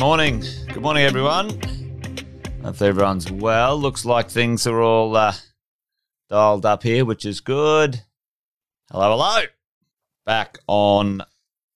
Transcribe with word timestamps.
morning. 0.00 0.42
Good 0.68 0.80
morning, 0.80 1.02
everyone. 1.02 1.50
Hope 2.64 2.80
everyone's 2.80 3.30
well. 3.30 3.76
Looks 3.76 4.06
like 4.06 4.30
things 4.30 4.66
are 4.66 4.80
all 4.80 5.14
uh, 5.14 5.34
dialed 6.30 6.64
up 6.64 6.82
here, 6.82 7.04
which 7.04 7.26
is 7.26 7.42
good. 7.42 8.00
Hello, 8.90 9.10
hello. 9.10 9.44
Back 10.24 10.56
on 10.66 11.20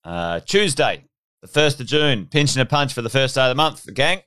uh, 0.03 0.39
Tuesday, 0.39 1.05
the 1.43 1.47
1st 1.47 1.81
of 1.81 1.85
June. 1.85 2.25
Pinching 2.25 2.63
a 2.63 2.65
punch 2.65 2.95
for 2.95 3.03
the 3.03 3.11
first 3.11 3.35
day 3.35 3.43
of 3.43 3.49
the 3.49 3.55
month, 3.55 3.83
the 3.83 3.91
gang. 3.91 4.21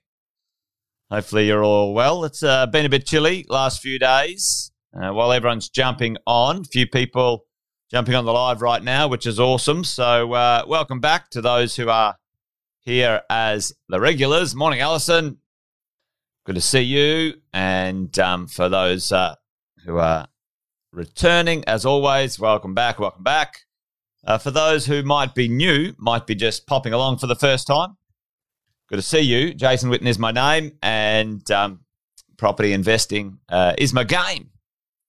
Hopefully, 1.11 1.49
you're 1.49 1.65
all 1.65 1.93
well. 1.93 2.25
It's 2.25 2.45
uh, 2.45 2.67
been 2.67 2.87
a 2.87 2.89
bit 2.89 3.05
chilly 3.05 3.47
last 3.49 3.83
few 3.83 3.99
days. 3.99 4.71
Uh, 4.95 5.13
while 5.13 5.33
everyone's 5.33 5.69
jumping 5.69 6.17
on, 6.25 6.61
a 6.61 6.65
few 6.65 6.87
people 6.87 7.47
jumping 7.91 8.15
on 8.15 8.25
the 8.25 8.33
live 8.33 8.63
right 8.63 8.85
now, 8.85 9.09
which 9.09 9.27
is 9.27 9.41
awesome. 9.41 9.83
So, 9.83 10.35
uh, 10.35 10.63
welcome 10.69 11.01
back 11.01 11.31
to 11.31 11.41
those 11.41 11.75
who 11.75 11.89
are 11.89 12.15
here 12.81 13.23
as 13.29 13.73
the 13.89 14.01
regulars. 14.01 14.55
Morning, 14.55 14.81
Alison. 14.81 15.39
Good 16.45 16.55
to 16.55 16.61
see 16.61 16.81
you. 16.81 17.35
And 17.53 18.17
um, 18.19 18.47
for 18.47 18.69
those 18.69 19.13
uh, 19.13 19.35
who 19.85 19.99
are 19.99 20.29
returning, 20.93 21.65
as 21.67 21.85
always, 21.85 22.39
welcome 22.39 22.75
back. 22.75 22.99
Welcome 22.99 23.23
back. 23.23 23.61
Uh, 24.27 24.39
for 24.39 24.51
those 24.51 24.87
who 24.87 25.03
might 25.03 25.35
be 25.35 25.49
new, 25.49 25.95
might 25.99 26.27
be 26.27 26.35
just 26.35 26.67
popping 26.67 26.93
along 26.93 27.19
for 27.19 27.27
the 27.27 27.37
first 27.37 27.67
time, 27.67 27.97
good 28.89 28.97
to 28.97 29.03
see 29.03 29.21
you. 29.21 29.55
Jason 29.55 29.91
Witten 29.91 30.07
is 30.07 30.19
my 30.19 30.33
name, 30.33 30.73
and 30.83 31.49
um, 31.51 31.81
property 32.37 32.73
investing 32.73 33.39
uh, 33.49 33.75
is 33.79 33.93
my 33.93 34.05
game. 34.05 34.51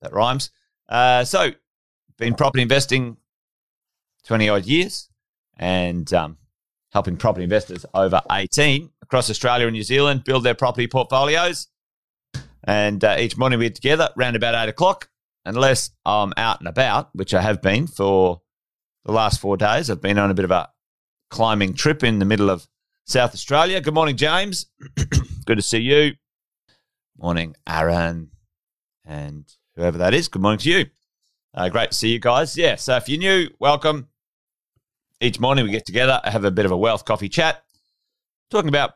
That 0.02 0.14
rhymes. 0.14 0.52
Uh, 0.88 1.24
so, 1.24 1.52
been 2.18 2.34
property 2.34 2.62
investing 2.62 3.18
20 4.26 4.50
odd 4.50 4.66
years 4.66 5.10
and 5.58 6.14
um, 6.14 6.38
helping 6.92 7.18
property 7.18 7.44
investors 7.44 7.86
over 7.94 8.22
18 8.32 8.90
across 9.02 9.30
Australia 9.30 9.68
and 9.68 9.74
New 9.74 9.84
Zealand 9.84 10.24
build 10.24 10.44
their 10.44 10.56
property 10.56 10.88
portfolios. 10.88 11.68
And 12.64 13.04
uh, 13.04 13.16
each 13.20 13.38
morning 13.38 13.60
we 13.60 13.66
get 13.66 13.76
together 13.76 14.10
around 14.18 14.36
about 14.36 14.56
eight 14.56 14.70
o'clock, 14.70 15.10
unless 15.46 15.92
I'm 16.06 16.34
out 16.38 16.60
and 16.60 16.68
about, 16.68 17.10
which 17.14 17.34
I 17.34 17.42
have 17.42 17.62
been 17.62 17.88
for 17.88 18.42
the 19.06 19.12
last 19.12 19.40
four 19.40 19.58
days. 19.58 19.90
I've 19.90 20.02
been 20.02 20.20
on 20.20 20.32
a 20.32 20.34
bit 20.34 20.46
of 20.46 20.52
a 20.52 20.70
climbing 21.30 21.74
trip 21.74 22.04
in 22.04 22.20
the 22.20 22.26
middle 22.26 22.50
of 22.50 22.68
South 23.06 23.34
Australia. 23.34 23.82
Good 23.82 23.94
morning, 23.94 24.18
James. 24.18 24.68
Good 25.46 25.58
to 25.58 25.62
see 25.62 25.80
you. 25.80 26.14
Morning, 27.18 27.56
Aaron, 27.68 28.30
and 29.06 29.46
whoever 29.76 29.98
that 29.98 30.14
is. 30.14 30.28
Good 30.28 30.42
morning 30.42 30.60
to 30.60 30.70
you. 30.70 30.86
Uh, 31.54 31.68
great 31.70 31.92
to 31.92 31.98
see 31.98 32.10
you 32.10 32.20
guys. 32.20 32.56
Yeah, 32.56 32.76
so 32.76 32.96
if 32.98 33.10
you're 33.10 33.20
new, 33.20 33.50
welcome. 33.60 34.08
Each 35.22 35.40
morning 35.40 35.66
we 35.66 35.72
get 35.72 35.86
together, 35.86 36.22
have 36.24 36.46
a 36.46 36.52
bit 36.52 36.66
of 36.66 36.72
a 36.72 36.78
wealth 36.78 37.04
coffee 37.04 37.28
chat, 37.28 37.62
talking 38.50 38.70
about 38.70 38.94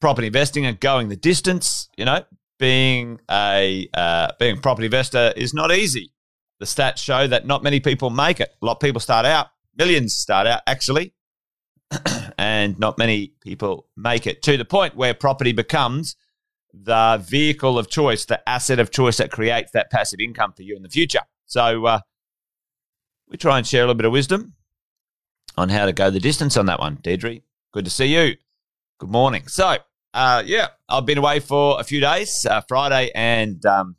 property 0.00 0.26
investing 0.26 0.66
and 0.66 0.80
going 0.80 1.08
the 1.08 1.16
distance. 1.16 1.88
You 1.96 2.06
know, 2.06 2.24
being 2.58 3.20
a 3.30 3.88
uh, 3.94 4.32
being 4.40 4.58
a 4.58 4.60
property 4.60 4.86
investor 4.86 5.32
is 5.36 5.54
not 5.54 5.72
easy. 5.72 6.12
The 6.58 6.66
stats 6.66 6.98
show 6.98 7.28
that 7.28 7.46
not 7.46 7.62
many 7.62 7.78
people 7.78 8.10
make 8.10 8.40
it. 8.40 8.50
A 8.60 8.66
lot 8.66 8.72
of 8.72 8.80
people 8.80 9.00
start 9.00 9.26
out, 9.26 9.46
millions 9.76 10.14
start 10.14 10.48
out 10.48 10.62
actually, 10.66 11.14
and 12.38 12.76
not 12.80 12.98
many 12.98 13.34
people 13.40 13.86
make 13.96 14.26
it 14.26 14.42
to 14.42 14.56
the 14.56 14.64
point 14.64 14.96
where 14.96 15.14
property 15.14 15.52
becomes 15.52 16.16
the 16.74 17.22
vehicle 17.24 17.78
of 17.78 17.88
choice, 17.88 18.24
the 18.24 18.48
asset 18.48 18.80
of 18.80 18.90
choice 18.90 19.18
that 19.18 19.30
creates 19.30 19.70
that 19.70 19.90
passive 19.90 20.18
income 20.20 20.52
for 20.52 20.62
you 20.62 20.74
in 20.76 20.82
the 20.82 20.88
future. 20.88 21.22
So 21.46 21.86
uh, 21.86 22.00
we 23.28 23.36
try 23.36 23.58
and 23.58 23.66
share 23.66 23.82
a 23.82 23.84
little 23.84 23.94
bit 23.94 24.06
of 24.06 24.12
wisdom 24.12 24.54
on 25.56 25.68
how 25.68 25.86
to 25.86 25.92
go 25.92 26.10
the 26.10 26.20
distance 26.20 26.56
on 26.56 26.66
that 26.66 26.80
one. 26.80 26.98
Deirdre, 27.02 27.40
good 27.72 27.84
to 27.84 27.90
see 27.90 28.06
you. 28.06 28.36
Good 28.98 29.10
morning. 29.10 29.46
So, 29.46 29.78
uh, 30.14 30.42
yeah, 30.44 30.68
I've 30.88 31.06
been 31.06 31.18
away 31.18 31.40
for 31.40 31.80
a 31.80 31.84
few 31.84 32.00
days, 32.00 32.46
uh, 32.48 32.60
Friday 32.68 33.10
and, 33.14 33.64
um, 33.66 33.96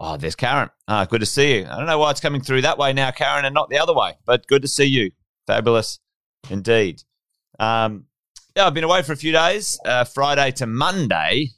oh, 0.00 0.16
there's 0.16 0.34
Karen. 0.34 0.70
Uh, 0.88 1.04
good 1.04 1.20
to 1.20 1.26
see 1.26 1.58
you. 1.58 1.66
I 1.66 1.76
don't 1.76 1.86
know 1.86 1.98
why 1.98 2.10
it's 2.10 2.20
coming 2.20 2.40
through 2.40 2.62
that 2.62 2.78
way 2.78 2.92
now, 2.92 3.10
Karen, 3.10 3.44
and 3.44 3.54
not 3.54 3.70
the 3.70 3.78
other 3.78 3.94
way, 3.94 4.14
but 4.26 4.46
good 4.46 4.62
to 4.62 4.68
see 4.68 4.84
you. 4.84 5.12
Fabulous 5.46 5.98
indeed. 6.50 7.02
Um, 7.58 8.06
yeah, 8.56 8.66
I've 8.66 8.74
been 8.74 8.84
away 8.84 9.02
for 9.02 9.12
a 9.12 9.16
few 9.16 9.32
days, 9.32 9.78
uh, 9.84 10.04
Friday 10.04 10.50
to 10.52 10.66
Monday, 10.66 11.50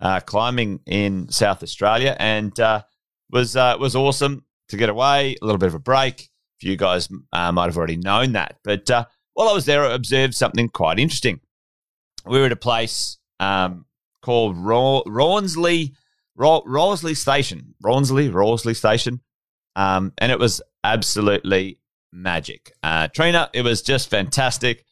uh, 0.00 0.20
climbing 0.20 0.80
in 0.86 1.30
South 1.30 1.62
Australia, 1.62 2.16
and 2.18 2.58
uh, 2.58 2.82
was 3.30 3.56
uh, 3.56 3.76
was 3.78 3.94
awesome 3.94 4.44
to 4.68 4.76
get 4.76 4.88
away, 4.88 5.36
a 5.40 5.44
little 5.44 5.58
bit 5.58 5.66
of 5.66 5.74
a 5.74 5.80
break 5.80 6.30
you 6.62 6.76
guys 6.76 7.08
uh, 7.32 7.52
might 7.52 7.66
have 7.66 7.76
already 7.76 7.96
known 7.96 8.32
that. 8.32 8.58
But 8.64 8.90
uh, 8.90 9.04
while 9.34 9.48
I 9.48 9.52
was 9.52 9.66
there, 9.66 9.84
I 9.84 9.94
observed 9.94 10.34
something 10.34 10.68
quite 10.68 10.98
interesting. 10.98 11.40
We 12.26 12.38
were 12.38 12.46
at 12.46 12.52
a 12.52 12.56
place 12.56 13.18
um, 13.38 13.86
called 14.22 14.56
Raw- 14.56 15.02
Rawnsley, 15.06 15.94
Raw- 16.36 16.94
Station, 17.14 17.74
Rawnsley, 17.82 18.30
Rawsley 18.30 18.76
Station, 18.76 19.20
um, 19.76 20.12
and 20.18 20.30
it 20.30 20.38
was 20.38 20.60
absolutely 20.84 21.80
magic. 22.12 22.72
Uh, 22.82 23.08
Trina, 23.08 23.50
it 23.52 23.62
was 23.62 23.82
just 23.82 24.10
fantastic. 24.10 24.84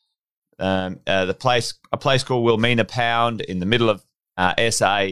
Um, 0.58 1.00
uh, 1.06 1.24
the 1.24 1.34
place, 1.34 1.74
a 1.92 1.96
place 1.96 2.24
called 2.24 2.46
Wilpena 2.46 2.88
Pound 2.88 3.42
in 3.42 3.60
the 3.60 3.66
middle 3.66 3.90
of 3.90 4.04
uh, 4.36 4.54
SA, 4.70 5.10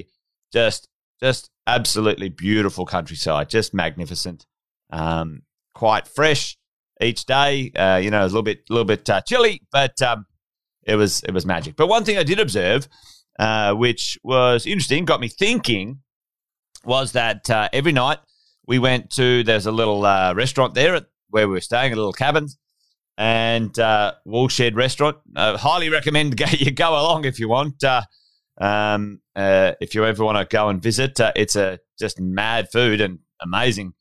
just, 0.52 0.88
just 1.20 1.50
absolutely 1.66 2.28
beautiful 2.28 2.86
countryside, 2.86 3.48
just 3.48 3.74
magnificent. 3.74 4.46
Um, 4.90 5.42
quite 5.76 6.08
fresh 6.08 6.56
each 7.02 7.26
day. 7.26 7.70
Uh, 7.76 8.00
you 8.02 8.10
know, 8.10 8.20
it 8.20 8.24
was 8.24 8.32
a 8.32 8.36
little 8.36 8.42
bit, 8.42 8.64
little 8.70 8.86
bit 8.86 9.08
uh, 9.10 9.20
chilly, 9.20 9.60
but 9.70 10.00
um, 10.00 10.24
it 10.84 10.96
was 10.96 11.22
it 11.22 11.32
was 11.32 11.44
magic. 11.44 11.76
But 11.76 11.88
one 11.88 12.04
thing 12.04 12.16
I 12.16 12.22
did 12.22 12.40
observe, 12.40 12.88
uh, 13.38 13.74
which 13.74 14.18
was 14.24 14.66
interesting, 14.66 15.04
got 15.04 15.20
me 15.20 15.28
thinking, 15.28 16.00
was 16.84 17.12
that 17.12 17.50
uh, 17.50 17.68
every 17.74 17.92
night 17.92 18.18
we 18.66 18.78
went 18.78 19.10
to 19.10 19.44
there's 19.44 19.66
a 19.66 19.72
little 19.72 20.04
uh, 20.06 20.32
restaurant 20.34 20.74
there 20.74 20.94
at, 20.94 21.06
where 21.28 21.46
we 21.46 21.52
were 21.52 21.60
staying, 21.60 21.92
a 21.92 21.96
little 21.96 22.12
cabin. 22.12 22.48
And 23.18 23.78
uh, 23.78 24.12
Woolshed 24.26 24.74
Restaurant. 24.74 25.16
highly 25.36 25.88
recommend 25.88 26.38
you 26.58 26.70
go 26.70 26.90
along 26.90 27.24
if 27.24 27.38
you 27.38 27.48
want. 27.48 27.82
Um, 28.58 29.20
if 29.34 29.94
you 29.94 30.04
ever 30.04 30.24
want 30.24 30.38
to 30.38 30.44
go 30.44 30.68
and 30.68 30.82
visit, 30.82 31.18
it's 31.34 31.56
a 31.56 31.78
just 31.98 32.20
mad 32.20 32.68
food 32.70 33.00
and 33.00 33.20
amazing 33.40 33.94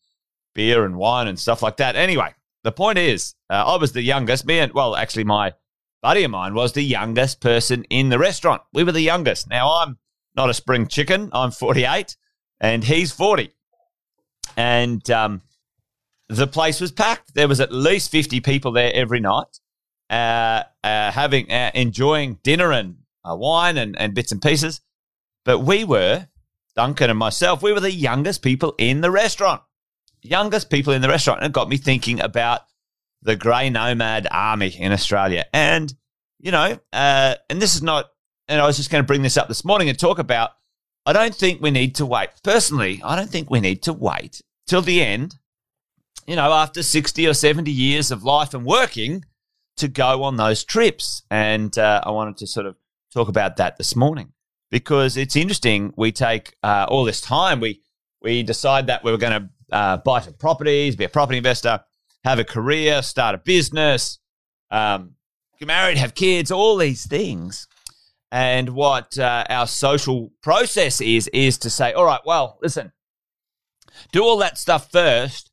beer 0.55 0.85
and 0.85 0.95
wine 0.95 1.27
and 1.27 1.39
stuff 1.39 1.61
like 1.61 1.77
that. 1.77 1.95
Anyway, 1.95 2.33
the 2.63 2.71
point 2.71 2.97
is, 2.97 3.35
uh, 3.51 3.63
I 3.75 3.77
was 3.77 3.91
the 3.91 4.01
youngest. 4.01 4.47
Me 4.47 4.57
and, 4.57 4.73
well, 4.73 4.95
actually, 4.95 5.25
my 5.25 5.53
buddy 6.01 6.23
of 6.23 6.31
mine 6.31 6.55
was 6.55 6.73
the 6.73 6.81
youngest 6.81 7.41
person 7.41 7.83
in 7.91 8.09
the 8.09 8.17
restaurant. 8.17 8.63
We 8.73 8.83
were 8.83 8.91
the 8.91 9.01
youngest. 9.01 9.47
Now, 9.49 9.81
I'm 9.81 9.99
not 10.35 10.49
a 10.49 10.53
spring 10.53 10.87
chicken. 10.87 11.29
I'm 11.31 11.51
48 11.51 12.17
and 12.59 12.83
he's 12.83 13.11
40. 13.11 13.51
And 14.57 15.07
um, 15.11 15.41
the 16.29 16.47
place 16.47 16.81
was 16.81 16.91
packed. 16.91 17.35
There 17.35 17.47
was 17.47 17.59
at 17.59 17.71
least 17.71 18.11
50 18.11 18.39
people 18.41 18.71
there 18.71 18.91
every 18.93 19.19
night, 19.19 19.59
uh, 20.09 20.63
uh, 20.83 21.11
having, 21.11 21.51
uh, 21.51 21.71
enjoying 21.73 22.39
dinner 22.43 22.71
and 22.71 22.97
uh, 23.23 23.35
wine 23.35 23.77
and, 23.77 23.99
and 23.99 24.13
bits 24.13 24.31
and 24.31 24.41
pieces. 24.41 24.81
But 25.43 25.59
we 25.59 25.83
were, 25.83 26.27
Duncan 26.75 27.09
and 27.09 27.19
myself, 27.19 27.61
we 27.61 27.73
were 27.73 27.79
the 27.79 27.91
youngest 27.91 28.41
people 28.41 28.75
in 28.77 29.01
the 29.01 29.11
restaurant 29.11 29.61
youngest 30.25 30.69
people 30.69 30.93
in 30.93 31.01
the 31.01 31.09
restaurant. 31.09 31.39
And 31.41 31.47
it 31.47 31.53
got 31.53 31.69
me 31.69 31.77
thinking 31.77 32.19
about 32.21 32.61
the 33.21 33.35
grey 33.35 33.69
nomad 33.69 34.27
army 34.31 34.67
in 34.67 34.91
Australia. 34.91 35.45
And, 35.53 35.93
you 36.39 36.51
know, 36.51 36.77
uh, 36.93 37.35
and 37.49 37.61
this 37.61 37.75
is 37.75 37.81
not, 37.81 38.05
and 38.47 38.61
I 38.61 38.65
was 38.65 38.77
just 38.77 38.91
going 38.91 39.03
to 39.03 39.07
bring 39.07 39.23
this 39.23 39.37
up 39.37 39.47
this 39.47 39.65
morning 39.65 39.89
and 39.89 39.97
talk 39.97 40.19
about, 40.19 40.51
I 41.05 41.13
don't 41.13 41.35
think 41.35 41.61
we 41.61 41.71
need 41.71 41.95
to 41.95 42.05
wait. 42.05 42.29
Personally, 42.43 43.01
I 43.03 43.15
don't 43.15 43.29
think 43.29 43.49
we 43.49 43.59
need 43.59 43.83
to 43.83 43.93
wait 43.93 44.41
till 44.67 44.81
the 44.81 45.01
end, 45.01 45.35
you 46.27 46.35
know, 46.35 46.51
after 46.51 46.83
60 46.83 47.27
or 47.27 47.33
70 47.33 47.71
years 47.71 48.11
of 48.11 48.23
life 48.23 48.53
and 48.53 48.65
working 48.65 49.25
to 49.77 49.87
go 49.87 50.23
on 50.23 50.37
those 50.37 50.63
trips. 50.63 51.23
And 51.29 51.75
uh, 51.77 52.01
I 52.03 52.11
wanted 52.11 52.37
to 52.37 52.47
sort 52.47 52.65
of 52.65 52.75
talk 53.13 53.27
about 53.27 53.57
that 53.57 53.77
this 53.77 53.95
morning 53.95 54.33
because 54.71 55.17
it's 55.17 55.35
interesting. 55.35 55.93
We 55.95 56.11
take 56.11 56.55
uh, 56.63 56.85
all 56.89 57.03
this 57.03 57.21
time, 57.21 57.59
we, 57.59 57.81
we 58.21 58.43
decide 58.43 58.87
that 58.87 59.03
we 59.03 59.11
are 59.11 59.17
going 59.17 59.41
to 59.41 59.49
uh, 59.71 59.97
buy 59.97 60.21
some 60.21 60.33
properties, 60.33 60.95
be 60.95 61.05
a 61.05 61.09
property 61.09 61.37
investor, 61.37 61.81
have 62.23 62.39
a 62.39 62.43
career, 62.43 63.01
start 63.01 63.35
a 63.35 63.37
business, 63.37 64.19
um, 64.71 65.15
get 65.59 65.67
married, 65.67 65.97
have 65.97 66.15
kids, 66.15 66.51
all 66.51 66.77
these 66.77 67.05
things. 67.05 67.67
And 68.31 68.69
what 68.69 69.17
uh, 69.17 69.45
our 69.49 69.67
social 69.67 70.31
process 70.41 70.99
is, 70.99 71.27
is 71.29 71.57
to 71.59 71.69
say, 71.69 71.93
all 71.93 72.05
right, 72.05 72.21
well, 72.25 72.57
listen, 72.61 72.91
do 74.11 74.23
all 74.23 74.37
that 74.37 74.57
stuff 74.57 74.91
first 74.91 75.51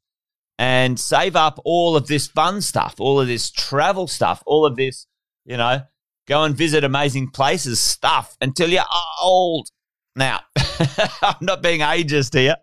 and 0.58 0.98
save 0.98 1.36
up 1.36 1.60
all 1.64 1.96
of 1.96 2.06
this 2.06 2.26
fun 2.26 2.60
stuff, 2.60 2.96
all 2.98 3.20
of 3.20 3.26
this 3.26 3.50
travel 3.50 4.06
stuff, 4.08 4.42
all 4.46 4.66
of 4.66 4.76
this, 4.76 5.06
you 5.44 5.56
know, 5.56 5.82
go 6.26 6.44
and 6.44 6.56
visit 6.56 6.84
amazing 6.84 7.30
places 7.30 7.80
stuff 7.80 8.36
until 8.40 8.68
you're 8.68 8.82
old. 9.22 9.68
Now, 10.16 10.40
I'm 11.22 11.36
not 11.40 11.62
being 11.62 11.80
ageist 11.80 12.36
here 12.36 12.56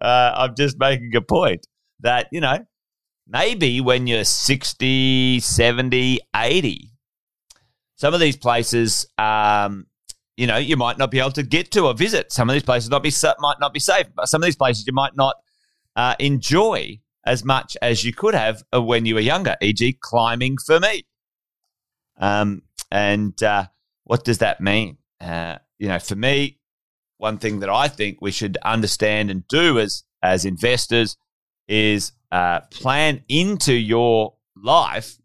uh, 0.00 0.32
I'm 0.34 0.54
just 0.56 0.78
making 0.78 1.14
a 1.16 1.20
point 1.20 1.66
that, 2.00 2.28
you 2.32 2.40
know, 2.40 2.58
maybe 3.26 3.80
when 3.80 4.06
you're 4.06 4.24
60, 4.24 5.40
70, 5.40 6.20
80, 6.34 6.90
some 7.96 8.14
of 8.14 8.20
these 8.20 8.36
places, 8.36 9.06
um, 9.18 9.86
you 10.36 10.46
know, 10.46 10.56
you 10.56 10.76
might 10.76 10.98
not 10.98 11.10
be 11.10 11.20
able 11.20 11.30
to 11.32 11.42
get 11.42 11.70
to 11.72 11.86
or 11.86 11.94
visit. 11.94 12.32
Some 12.32 12.48
of 12.48 12.54
these 12.54 12.62
places 12.62 12.90
not 12.90 13.02
be 13.02 13.12
might 13.38 13.60
not 13.60 13.72
be 13.72 13.80
safe. 13.80 14.06
But 14.16 14.28
some 14.28 14.42
of 14.42 14.46
these 14.46 14.56
places 14.56 14.86
you 14.86 14.92
might 14.92 15.14
not 15.16 15.36
uh, 15.94 16.14
enjoy 16.18 17.00
as 17.24 17.44
much 17.44 17.76
as 17.80 18.04
you 18.04 18.12
could 18.12 18.34
have 18.34 18.62
uh, 18.74 18.82
when 18.82 19.06
you 19.06 19.14
were 19.14 19.20
younger. 19.20 19.56
E.g., 19.60 19.98
climbing 20.00 20.56
for 20.58 20.80
me. 20.80 21.06
Um, 22.18 22.62
and 22.90 23.40
uh, 23.42 23.66
what 24.04 24.24
does 24.24 24.38
that 24.38 24.60
mean? 24.60 24.98
Uh, 25.20 25.58
you 25.78 25.88
know, 25.88 25.98
for 25.98 26.16
me, 26.16 26.58
one 27.22 27.38
thing 27.38 27.60
that 27.60 27.70
I 27.70 27.88
think 27.88 28.18
we 28.20 28.32
should 28.32 28.58
understand 28.64 29.30
and 29.30 29.46
do 29.48 29.78
as 29.78 30.02
as 30.22 30.44
investors 30.44 31.16
is 31.68 32.12
uh, 32.30 32.60
plan 32.70 33.22
into 33.28 33.72
your 33.72 34.34
life 34.56 35.18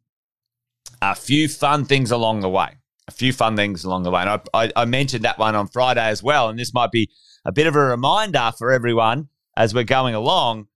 a 1.01 1.15
few 1.15 1.47
fun 1.47 1.85
things 1.85 2.11
along 2.11 2.41
the 2.41 2.49
way. 2.49 2.69
A 3.07 3.11
few 3.11 3.31
fun 3.31 3.55
things 3.55 3.83
along 3.83 4.03
the 4.03 4.11
way. 4.11 4.21
And 4.21 4.29
I, 4.29 4.41
I, 4.53 4.71
I 4.75 4.85
mentioned 4.85 5.23
that 5.23 5.37
one 5.37 5.55
on 5.55 5.67
Friday 5.67 6.05
as 6.05 6.21
well. 6.21 6.49
And 6.49 6.59
this 6.59 6.73
might 6.73 6.91
be 6.91 7.09
a 7.45 7.51
bit 7.51 7.67
of 7.67 7.75
a 7.75 7.79
reminder 7.79 8.51
for 8.57 8.71
everyone 8.71 9.29
as 9.55 9.73
we're 9.73 9.83
going 9.83 10.15
along. 10.15 10.67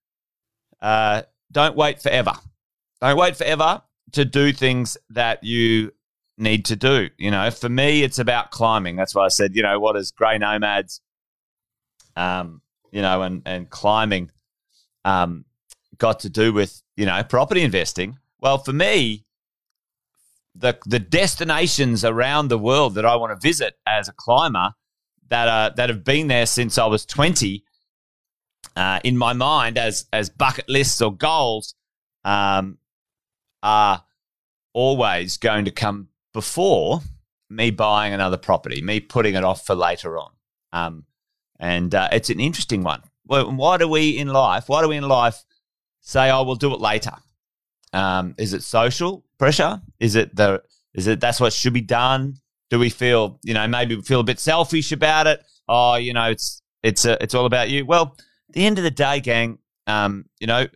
Uh, 0.82 1.24
don't 1.52 1.76
wait 1.76 2.02
forever. 2.02 2.34
Don't 3.02 3.18
wait 3.18 3.36
forever 3.36 3.82
to 4.14 4.24
do 4.24 4.54
things 4.54 4.98
that 5.10 5.44
you 5.44 5.92
need 6.38 6.66
to 6.66 6.76
do. 6.76 7.10
You 7.18 7.32
know, 7.32 7.52
for 7.52 7.70
me, 7.70 8.04
it's 8.04 8.20
about 8.20 8.52
climbing. 8.52 8.96
That's 8.96 9.14
why 9.14 9.26
I 9.26 9.30
said, 9.30 9.56
you 9.56 9.64
know, 9.64 9.80
what 9.80 9.98
is 9.98 10.12
Grey 10.12 10.38
Nomads, 10.38 11.02
um, 12.16 12.62
you 12.92 13.02
know, 13.02 13.22
and, 13.22 13.42
and 13.46 13.70
climbing 13.70 14.32
um, 15.06 15.46
got 15.98 16.22
to 16.22 16.30
do 16.30 16.54
with, 16.54 16.82
you 16.96 17.06
know, 17.06 17.24
property 17.24 17.62
investing? 17.62 18.18
Well, 18.40 18.58
for 18.58 18.74
me, 18.74 19.26
the 20.54 20.78
the 20.86 21.00
destinations 21.00 22.04
around 22.04 22.50
the 22.50 22.58
world 22.58 22.96
that 22.96 23.06
I 23.06 23.16
want 23.16 23.32
to 23.32 23.48
visit 23.48 23.76
as 23.88 24.10
a 24.10 24.14
climber 24.14 24.72
that 25.30 25.48
are 25.48 25.74
that 25.76 25.90
have 25.90 26.04
been 26.04 26.28
there 26.28 26.46
since 26.46 26.78
I 26.78 26.88
was 26.88 27.06
twenty, 27.06 27.64
uh, 28.76 29.00
in 29.04 29.18
my 29.18 29.34
mind 29.34 29.78
as 29.78 30.06
as 30.12 30.30
bucket 30.30 30.68
lists 30.68 31.02
or 31.02 31.16
goals, 31.16 31.76
um, 32.26 32.80
are 33.64 34.04
always 34.74 35.38
going 35.38 35.66
to 35.66 35.72
come 35.72 36.10
before 36.34 37.02
me 37.50 37.72
buying 37.72 38.14
another 38.14 38.38
property, 38.38 38.82
me 38.82 39.00
putting 39.00 39.36
it 39.36 39.44
off 39.44 39.66
for 39.66 39.76
later 39.76 40.18
on. 40.18 40.32
Um, 40.74 41.06
and 41.62 41.94
uh, 41.94 42.10
it's 42.12 42.30
an 42.30 42.40
interesting 42.40 42.84
one. 42.84 43.02
Why 43.26 43.78
do 43.78 43.88
we 43.88 44.18
in 44.18 44.28
life? 44.28 44.68
Why 44.68 44.82
do 44.82 44.90
we 44.90 44.98
in 44.98 45.08
life 45.08 45.42
say, 46.02 46.30
"Oh, 46.30 46.44
we'll 46.44 46.56
do 46.56 46.74
it 46.74 46.82
later"? 46.82 47.14
Um, 47.94 48.36
is 48.38 48.54
it 48.54 48.64
social 48.64 49.24
pressure? 49.38 49.82
Is 50.00 50.16
it 50.16 50.36
the 50.36 50.64
is 50.94 51.08
it 51.08 51.22
that's 51.22 51.40
what 51.40 51.54
should 51.54 51.72
be 51.72 51.82
done? 51.82 52.36
Do 52.70 52.80
we 52.80 52.90
feel 52.90 53.40
you 53.44 53.54
know 53.54 53.68
maybe 53.68 53.96
we 53.96 54.02
feel 54.02 54.20
a 54.20 54.26
bit 54.26 54.40
selfish 54.40 54.92
about 54.92 55.28
it? 55.28 55.46
Oh, 55.70 55.96
you 55.96 56.14
know 56.14 56.30
it's 56.30 56.62
it's 56.84 57.06
a, 57.06 57.14
uh, 57.14 57.18
it's 57.22 57.36
all 57.36 57.46
about 57.46 57.70
you. 57.70 57.86
Well, 57.86 58.18
the 58.50 58.66
end 58.66 58.78
of 58.80 58.84
the 58.84 58.92
day, 58.92 59.22
gang, 59.22 59.60
um, 59.88 60.26
you 60.40 60.48
know, 60.48 60.68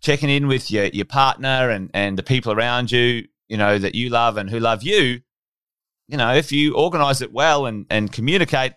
checking 0.00 0.28
in 0.28 0.46
with 0.46 0.70
your 0.70 0.84
your 0.86 1.06
partner 1.06 1.70
and 1.70 1.90
and 1.94 2.16
the 2.16 2.22
people 2.22 2.52
around 2.52 2.92
you, 2.92 3.26
you 3.48 3.56
know 3.56 3.78
that 3.78 3.94
you 3.94 4.10
love 4.10 4.36
and 4.36 4.50
who 4.50 4.60
love 4.60 4.82
you. 4.82 5.22
You 6.08 6.16
know, 6.16 6.34
if 6.34 6.52
you 6.52 6.74
organize 6.74 7.20
it 7.22 7.32
well 7.32 7.66
and 7.66 7.86
and 7.90 8.12
communicate, 8.12 8.74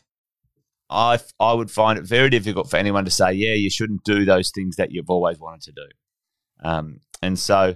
I 0.91 1.19
I 1.39 1.53
would 1.53 1.71
find 1.71 1.97
it 1.97 2.05
very 2.05 2.29
difficult 2.29 2.69
for 2.69 2.77
anyone 2.77 3.05
to 3.05 3.11
say, 3.11 3.33
yeah, 3.33 3.53
you 3.53 3.69
shouldn't 3.69 4.03
do 4.03 4.25
those 4.25 4.51
things 4.51 4.75
that 4.75 4.91
you've 4.91 5.09
always 5.09 5.39
wanted 5.39 5.61
to 5.61 5.71
do. 5.71 5.87
Um, 6.63 6.99
and 7.21 7.39
so, 7.39 7.75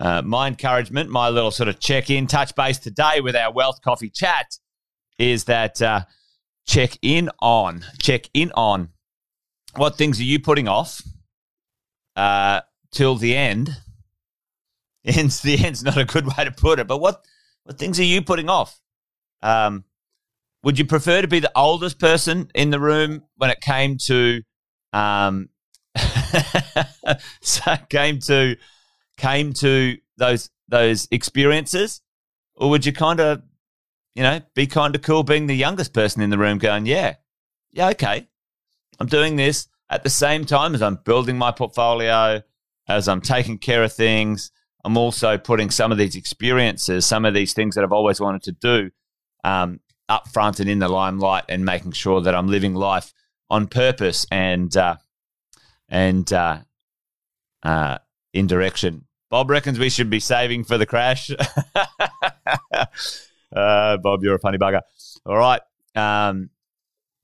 uh, 0.00 0.22
my 0.22 0.48
encouragement, 0.48 1.10
my 1.10 1.28
little 1.28 1.50
sort 1.50 1.68
of 1.68 1.78
check 1.80 2.10
in, 2.10 2.26
touch 2.26 2.54
base 2.54 2.78
today 2.78 3.20
with 3.20 3.36
our 3.36 3.52
Wealth 3.52 3.80
Coffee 3.82 4.10
chat 4.10 4.58
is 5.18 5.44
that 5.44 5.80
uh, 5.80 6.04
check 6.66 6.98
in 7.02 7.30
on, 7.40 7.84
check 7.98 8.28
in 8.34 8.52
on 8.52 8.90
what 9.76 9.96
things 9.96 10.20
are 10.20 10.24
you 10.24 10.40
putting 10.40 10.68
off 10.68 11.02
uh, 12.16 12.60
till 12.92 13.16
the 13.16 13.36
end. 13.36 13.70
And 15.08 15.30
the 15.30 15.64
end's 15.64 15.84
not 15.84 15.96
a 15.96 16.04
good 16.04 16.26
way 16.26 16.44
to 16.44 16.50
put 16.50 16.80
it, 16.80 16.88
but 16.88 16.98
what, 16.98 17.24
what 17.62 17.78
things 17.78 18.00
are 18.00 18.02
you 18.02 18.22
putting 18.22 18.48
off? 18.48 18.80
Um, 19.40 19.84
would 20.66 20.80
you 20.80 20.84
prefer 20.84 21.22
to 21.22 21.28
be 21.28 21.38
the 21.38 21.52
oldest 21.54 22.00
person 22.00 22.50
in 22.52 22.70
the 22.70 22.80
room 22.80 23.22
when 23.36 23.50
it 23.50 23.60
came 23.60 23.96
to 23.96 24.42
um, 24.92 25.48
so 27.40 27.76
came 27.88 28.18
to 28.18 28.56
came 29.16 29.52
to 29.52 29.96
those 30.16 30.50
those 30.66 31.06
experiences, 31.12 32.00
or 32.56 32.68
would 32.68 32.84
you 32.84 32.92
kind 32.92 33.20
of, 33.20 33.42
you 34.16 34.24
know, 34.24 34.40
be 34.56 34.66
kind 34.66 34.96
of 34.96 35.02
cool 35.02 35.22
being 35.22 35.46
the 35.46 35.54
youngest 35.54 35.94
person 35.94 36.20
in 36.20 36.30
the 36.30 36.38
room, 36.38 36.58
going, 36.58 36.84
yeah, 36.84 37.14
yeah, 37.70 37.90
okay, 37.90 38.26
I'm 38.98 39.06
doing 39.06 39.36
this 39.36 39.68
at 39.88 40.02
the 40.02 40.10
same 40.10 40.44
time 40.44 40.74
as 40.74 40.82
I'm 40.82 40.98
building 41.04 41.38
my 41.38 41.52
portfolio, 41.52 42.42
as 42.88 43.06
I'm 43.06 43.20
taking 43.20 43.58
care 43.58 43.84
of 43.84 43.92
things. 43.92 44.50
I'm 44.84 44.96
also 44.96 45.38
putting 45.38 45.70
some 45.70 45.92
of 45.92 45.98
these 45.98 46.16
experiences, 46.16 47.06
some 47.06 47.24
of 47.24 47.34
these 47.34 47.52
things 47.52 47.76
that 47.76 47.84
I've 47.84 47.92
always 47.92 48.20
wanted 48.20 48.42
to 48.42 48.52
do, 48.52 48.90
um, 49.44 49.78
up 50.08 50.28
front 50.28 50.60
and 50.60 50.68
in 50.68 50.78
the 50.78 50.88
limelight, 50.88 51.44
and 51.48 51.64
making 51.64 51.92
sure 51.92 52.20
that 52.20 52.34
I'm 52.34 52.48
living 52.48 52.74
life 52.74 53.12
on 53.50 53.66
purpose 53.66 54.26
and 54.30 54.74
uh, 54.76 54.96
and 55.88 56.32
uh, 56.32 56.58
uh, 57.62 57.98
in 58.32 58.46
direction. 58.46 59.04
Bob 59.30 59.50
reckons 59.50 59.78
we 59.78 59.90
should 59.90 60.10
be 60.10 60.20
saving 60.20 60.64
for 60.64 60.78
the 60.78 60.86
crash. 60.86 61.30
uh, 63.54 63.96
Bob, 63.96 64.22
you're 64.22 64.36
a 64.36 64.38
funny 64.38 64.58
bugger. 64.58 64.82
All 65.24 65.36
right. 65.36 65.60
Um, 65.96 66.50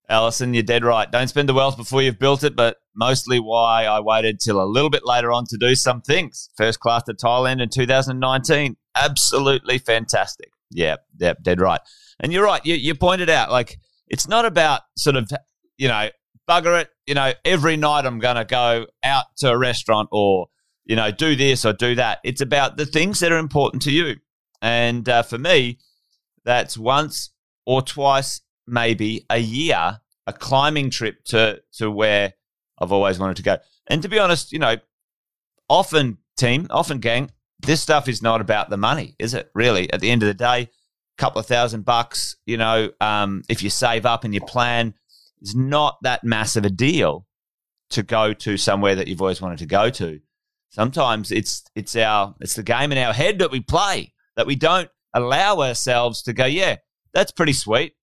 Allison, 0.08 0.52
you're 0.52 0.62
dead 0.62 0.85
right. 0.85 1.11
Don't 1.11 1.28
spend 1.28 1.49
the 1.49 1.55
wealth 1.55 1.76
before 1.76 2.02
you've 2.02 2.19
built 2.19 2.43
it, 2.43 2.56
but 2.56 2.78
mostly 2.94 3.38
why 3.38 3.85
I 3.85 4.00
waited 4.00 4.40
till 4.40 4.61
a 4.61 4.67
little 4.67 4.90
bit 4.90 5.06
later 5.06 5.32
on 5.32 5.46
to 5.46 5.56
do 5.56 5.75
some 5.75 6.02
things. 6.02 6.50
First 6.56 6.81
class 6.81 7.05
to 7.05 7.14
Thailand 7.14 7.62
in 7.62 7.69
2019. 7.70 8.76
Absolutely 8.94 9.78
fantastic. 9.78 10.50
Yeah, 10.72 10.96
yeah, 11.19 11.34
dead 11.40 11.60
right. 11.60 11.80
And 12.20 12.32
you're 12.32 12.44
right. 12.44 12.64
You, 12.64 12.74
you 12.74 12.94
pointed 12.94 13.30
out, 13.30 13.50
like, 13.50 13.78
it's 14.08 14.28
not 14.28 14.44
about 14.44 14.82
sort 14.96 15.16
of, 15.16 15.30
you 15.78 15.88
know, 15.88 16.08
bugger 16.48 16.80
it. 16.80 16.88
You 17.06 17.14
know, 17.14 17.32
every 17.44 17.76
night 17.76 18.06
I'm 18.06 18.19
going 18.19 18.36
to 18.36 18.44
go 18.44 18.86
out 19.02 19.24
to 19.38 19.50
a 19.50 19.58
restaurant 19.58 20.08
or 20.12 20.48
you 20.84 20.96
know, 20.96 21.10
do 21.10 21.36
this 21.36 21.64
or 21.64 21.72
do 21.72 21.94
that. 21.94 22.19
It's 22.24 22.40
about 22.40 22.76
the 22.76 22.86
things 22.86 23.20
that 23.20 23.32
are 23.32 23.38
important 23.38 23.82
to 23.82 23.92
you. 23.92 24.16
And 24.61 25.08
uh, 25.08 25.23
for 25.23 25.38
me, 25.38 25.78
that's 26.44 26.76
once 26.76 27.30
or 27.66 27.82
twice, 27.82 28.40
maybe 28.66 29.25
a 29.30 29.38
year, 29.38 30.00
a 30.26 30.32
climbing 30.32 30.90
trip 30.90 31.25
to 31.26 31.62
to 31.75 31.90
where 31.90 32.35
I've 32.78 32.92
always 32.92 33.18
wanted 33.18 33.37
to 33.37 33.42
go. 33.42 33.58
And 33.88 34.02
to 34.02 34.08
be 34.08 34.18
honest, 34.18 34.52
you 34.52 34.58
know, 34.58 34.76
often 35.68 36.18
team, 36.37 36.66
often 36.70 36.99
gang, 36.99 37.30
this 37.62 37.81
stuff 37.81 38.09
is 38.09 38.23
not 38.23 38.40
about 38.40 38.71
the 38.71 38.76
money, 38.76 39.14
is 39.19 39.35
it? 39.35 39.50
Really, 39.54 39.92
at 39.92 40.00
the 40.00 40.11
end 40.11 40.23
of 40.23 40.26
the 40.26 40.35
day, 40.35 40.62
a 40.62 40.69
couple 41.19 41.40
of 41.40 41.47
thousand 41.47 41.85
bucks, 41.85 42.37
you 42.47 42.57
know, 42.57 42.90
um, 43.00 43.42
if 43.49 43.62
you 43.62 43.71
save 43.71 44.07
up 44.07 44.25
and 44.25 44.35
you 44.35 44.40
plan, 44.40 44.95
it's 45.40 45.54
not 45.54 45.99
that 46.02 46.25
massive 46.25 46.64
a 46.64 46.71
deal 46.71 47.26
to 47.90 48.02
go 48.02 48.33
to 48.33 48.57
somewhere 48.57 48.95
that 48.95 49.09
you've 49.09 49.21
always 49.21 49.40
wanted 49.40 49.59
to 49.59 49.66
go 49.66 49.90
to. 49.90 50.21
Sometimes 50.71 51.31
it's 51.31 51.64
it's 51.75 51.95
our 51.97 52.35
it's 52.40 52.54
the 52.54 52.62
game 52.62 52.92
in 52.92 52.99
our 52.99 53.12
head 53.12 53.38
that 53.40 53.50
we 53.50 53.61
play 53.61 54.14
that 54.37 54.47
we 54.47 54.57
don't 54.57 54.88
allow 55.12 55.61
ourselves 55.61 56.23
to 56.23 56.33
go 56.33 56.47
yeah 56.47 56.76
that's 57.12 57.31
pretty 57.31 57.52
sweet. 57.52 57.95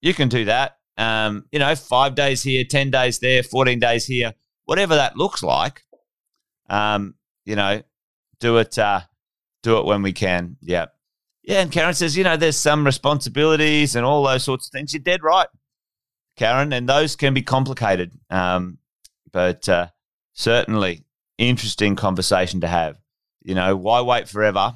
You 0.00 0.14
can 0.14 0.28
do 0.28 0.44
that. 0.46 0.78
Um, 0.96 1.44
you 1.52 1.60
know 1.60 1.76
five 1.76 2.16
days 2.16 2.42
here 2.42 2.64
10 2.68 2.90
days 2.90 3.20
there 3.20 3.44
14 3.44 3.78
days 3.78 4.04
here 4.04 4.34
whatever 4.64 4.96
that 4.96 5.16
looks 5.16 5.44
like 5.44 5.84
um, 6.68 7.14
you 7.44 7.54
know 7.54 7.82
do 8.40 8.56
it 8.58 8.78
uh, 8.78 9.00
do 9.62 9.78
it 9.78 9.84
when 9.84 10.02
we 10.02 10.12
can 10.12 10.56
yeah 10.60 10.86
yeah 11.42 11.60
and 11.60 11.72
karen 11.72 11.94
says 11.94 12.16
you 12.16 12.24
know 12.24 12.36
there's 12.36 12.56
some 12.56 12.84
responsibilities 12.84 13.96
and 13.96 14.04
all 14.04 14.22
those 14.22 14.44
sorts 14.44 14.68
of 14.68 14.72
things 14.72 14.92
you're 14.92 15.02
dead 15.02 15.22
right 15.22 15.48
karen 16.36 16.72
and 16.72 16.88
those 16.88 17.16
can 17.16 17.34
be 17.34 17.42
complicated 17.42 18.12
um, 18.30 18.78
but 19.32 19.68
uh, 19.68 19.88
certainly 20.34 21.04
interesting 21.38 21.96
conversation 21.96 22.60
to 22.60 22.68
have. 22.68 22.98
You 23.42 23.54
know, 23.54 23.76
why 23.76 24.00
wait 24.02 24.28
forever? 24.28 24.74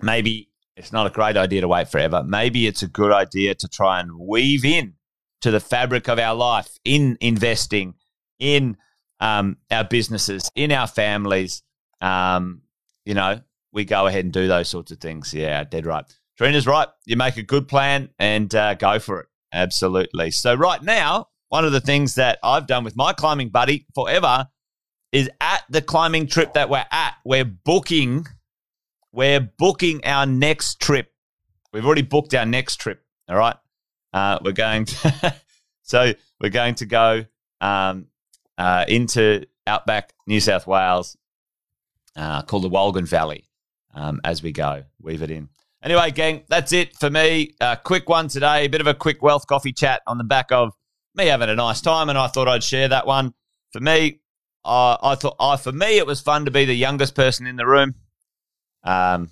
Maybe 0.00 0.50
it's 0.76 0.92
not 0.92 1.06
a 1.06 1.10
great 1.10 1.36
idea 1.36 1.62
to 1.62 1.68
wait 1.68 1.88
forever. 1.88 2.22
Maybe 2.22 2.66
it's 2.66 2.82
a 2.82 2.88
good 2.88 3.12
idea 3.12 3.54
to 3.54 3.68
try 3.68 4.00
and 4.00 4.18
weave 4.18 4.64
in 4.64 4.94
to 5.40 5.50
the 5.50 5.60
fabric 5.60 6.08
of 6.08 6.18
our 6.18 6.34
life 6.34 6.78
in 6.84 7.16
investing, 7.20 7.94
in 8.38 8.76
um, 9.20 9.56
our 9.70 9.84
businesses, 9.84 10.50
in 10.54 10.72
our 10.72 10.86
families. 10.86 11.62
Um, 12.00 12.62
you 13.04 13.14
know, 13.14 13.40
we 13.72 13.84
go 13.84 14.06
ahead 14.06 14.24
and 14.24 14.32
do 14.32 14.48
those 14.48 14.68
sorts 14.68 14.90
of 14.90 14.98
things. 14.98 15.32
Yeah, 15.32 15.64
dead 15.64 15.86
right. 15.86 16.04
Trina's 16.36 16.66
right. 16.66 16.88
You 17.06 17.16
make 17.16 17.36
a 17.36 17.42
good 17.42 17.68
plan 17.68 18.10
and 18.18 18.52
uh, 18.54 18.74
go 18.74 18.98
for 18.98 19.20
it. 19.20 19.26
Absolutely. 19.52 20.30
So, 20.30 20.54
right 20.54 20.82
now, 20.82 21.28
one 21.48 21.64
of 21.64 21.72
the 21.72 21.80
things 21.80 22.14
that 22.14 22.38
I've 22.42 22.66
done 22.66 22.84
with 22.84 22.96
my 22.96 23.12
climbing 23.12 23.48
buddy 23.50 23.86
forever 23.94 24.48
is 25.12 25.28
at 25.40 25.64
the 25.68 25.82
climbing 25.82 26.26
trip 26.26 26.54
that 26.54 26.70
we're 26.70 26.86
at. 26.90 27.14
We're 27.24 27.44
booking, 27.44 28.26
we're 29.12 29.40
booking 29.40 30.04
our 30.04 30.24
next 30.24 30.80
trip 30.80 31.10
we've 31.72 31.84
already 31.84 32.02
booked 32.02 32.34
our 32.34 32.46
next 32.46 32.76
trip. 32.76 33.02
All 33.28 33.36
right, 33.36 33.56
uh, 34.12 34.38
we're 34.44 34.52
going 34.52 34.86
to 34.86 35.34
so 35.82 36.12
we're 36.40 36.50
going 36.50 36.74
to 36.76 36.86
go 36.86 37.24
um, 37.60 38.06
uh, 38.58 38.84
into 38.88 39.46
outback 39.66 40.12
New 40.26 40.40
South 40.40 40.66
Wales, 40.66 41.16
uh, 42.16 42.42
called 42.42 42.64
the 42.64 42.70
Wolgan 42.70 43.08
Valley, 43.08 43.48
um, 43.94 44.20
as 44.24 44.42
we 44.42 44.52
go. 44.52 44.84
Weave 45.00 45.22
it 45.22 45.30
in. 45.30 45.48
Anyway, 45.82 46.10
gang, 46.10 46.44
that's 46.48 46.72
it 46.72 46.94
for 46.96 47.08
me. 47.08 47.54
A 47.60 47.78
quick 47.82 48.08
one 48.08 48.28
today, 48.28 48.66
a 48.66 48.68
bit 48.68 48.80
of 48.80 48.86
a 48.86 48.94
quick 48.94 49.22
wealth 49.22 49.46
coffee 49.46 49.72
chat 49.72 50.02
on 50.06 50.18
the 50.18 50.24
back 50.24 50.52
of 50.52 50.72
me 51.14 51.26
having 51.26 51.48
a 51.48 51.54
nice 51.54 51.80
time, 51.80 52.08
and 52.08 52.18
I 52.18 52.26
thought 52.26 52.48
I'd 52.48 52.62
share 52.62 52.88
that 52.88 53.06
one. 53.06 53.32
For 53.72 53.80
me, 53.80 54.20
uh, 54.64 54.96
I 55.02 55.14
thought, 55.14 55.36
uh, 55.40 55.56
for 55.56 55.72
me, 55.72 55.96
it 55.98 56.06
was 56.06 56.20
fun 56.20 56.44
to 56.44 56.50
be 56.50 56.64
the 56.64 56.74
youngest 56.74 57.14
person 57.14 57.46
in 57.46 57.56
the 57.56 57.66
room. 57.66 57.94
Um, 58.84 59.30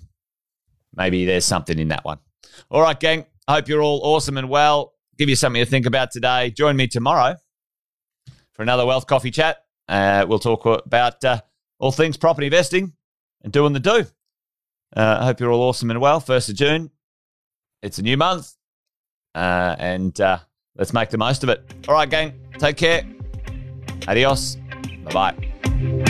maybe 0.95 1.25
there's 1.25 1.45
something 1.45 1.77
in 1.77 1.89
that 1.89 2.03
one. 2.03 2.19
All 2.69 2.81
right, 2.81 2.99
gang. 2.99 3.25
I 3.47 3.55
hope 3.55 3.67
you're 3.67 3.81
all 3.81 4.01
awesome 4.03 4.37
and 4.37 4.49
well. 4.49 4.93
Give 5.17 5.29
you 5.29 5.35
something 5.35 5.63
to 5.63 5.69
think 5.69 5.85
about 5.85 6.11
today. 6.11 6.51
Join 6.51 6.75
me 6.75 6.87
tomorrow 6.87 7.35
for 8.53 8.63
another 8.63 8.85
wealth 8.85 9.07
coffee 9.07 9.31
chat. 9.31 9.57
Uh, 9.87 10.25
we'll 10.27 10.39
talk 10.39 10.65
about 10.65 11.23
uh, 11.23 11.41
all 11.79 11.91
things 11.91 12.17
property 12.17 12.47
investing 12.47 12.93
and 13.43 13.51
doing 13.51 13.73
the 13.73 13.79
do. 13.79 14.05
Uh, 14.95 15.17
I 15.21 15.25
hope 15.25 15.39
you're 15.39 15.51
all 15.51 15.61
awesome 15.61 15.89
and 15.91 16.01
well. 16.01 16.19
First 16.19 16.49
of 16.49 16.55
June, 16.55 16.91
it's 17.81 17.99
a 17.99 18.01
new 18.01 18.17
month, 18.17 18.53
uh, 19.35 19.75
and 19.79 20.19
uh, 20.19 20.39
let's 20.75 20.93
make 20.93 21.09
the 21.09 21.17
most 21.17 21.43
of 21.43 21.49
it. 21.49 21.63
All 21.87 21.93
right, 21.93 22.09
gang. 22.09 22.33
Take 22.57 22.77
care. 22.77 23.03
Adios. 24.07 24.57
Bye 25.05 25.33
bye. 25.33 26.05